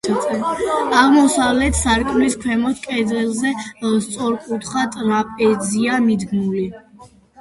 [1.01, 3.53] აღმოსავლეთ სარკმლის ქვემოთ, კედელზე,
[4.07, 6.65] სწორკუთხა ტრაპეზია მიდგმული.